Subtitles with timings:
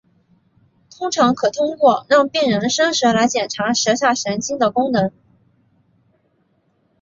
[0.89, 5.11] 通常可通过让病人伸舌来检查舌下神经的功能。